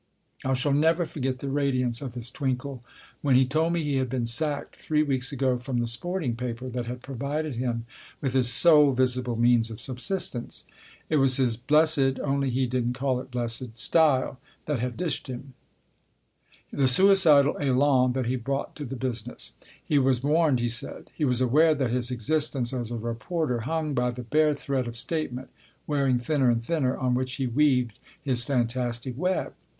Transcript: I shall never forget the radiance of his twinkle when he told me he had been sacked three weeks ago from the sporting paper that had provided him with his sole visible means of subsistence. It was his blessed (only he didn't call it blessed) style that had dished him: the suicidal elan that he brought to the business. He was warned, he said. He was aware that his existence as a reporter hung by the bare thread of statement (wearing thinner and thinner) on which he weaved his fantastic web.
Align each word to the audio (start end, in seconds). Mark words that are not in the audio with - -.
I 0.43 0.55
shall 0.55 0.73
never 0.73 1.05
forget 1.05 1.37
the 1.37 1.49
radiance 1.51 2.01
of 2.01 2.15
his 2.15 2.31
twinkle 2.31 2.83
when 3.21 3.35
he 3.35 3.45
told 3.45 3.73
me 3.73 3.83
he 3.83 3.97
had 3.97 4.09
been 4.09 4.25
sacked 4.25 4.75
three 4.75 5.03
weeks 5.03 5.31
ago 5.31 5.57
from 5.59 5.77
the 5.77 5.87
sporting 5.87 6.35
paper 6.35 6.69
that 6.69 6.87
had 6.87 7.03
provided 7.03 7.55
him 7.57 7.85
with 8.19 8.33
his 8.33 8.51
sole 8.51 8.93
visible 8.93 9.35
means 9.35 9.69
of 9.69 9.79
subsistence. 9.79 10.65
It 11.07 11.17
was 11.17 11.37
his 11.37 11.55
blessed 11.55 12.19
(only 12.23 12.49
he 12.49 12.65
didn't 12.65 12.93
call 12.93 13.21
it 13.21 13.29
blessed) 13.29 13.77
style 13.77 14.39
that 14.65 14.79
had 14.79 14.97
dished 14.97 15.27
him: 15.27 15.53
the 16.73 16.87
suicidal 16.87 17.55
elan 17.61 18.13
that 18.13 18.25
he 18.25 18.37
brought 18.37 18.75
to 18.77 18.85
the 18.85 18.95
business. 18.95 19.53
He 19.85 19.99
was 19.99 20.23
warned, 20.23 20.61
he 20.61 20.67
said. 20.67 21.11
He 21.13 21.25
was 21.25 21.41
aware 21.41 21.75
that 21.75 21.91
his 21.91 22.09
existence 22.09 22.73
as 22.73 22.89
a 22.89 22.97
reporter 22.97 23.59
hung 23.59 23.93
by 23.93 24.09
the 24.09 24.23
bare 24.23 24.55
thread 24.55 24.87
of 24.87 24.97
statement 24.97 25.49
(wearing 25.85 26.17
thinner 26.17 26.49
and 26.49 26.63
thinner) 26.63 26.97
on 26.97 27.13
which 27.13 27.33
he 27.35 27.45
weaved 27.45 27.99
his 28.19 28.43
fantastic 28.43 29.15
web. 29.15 29.53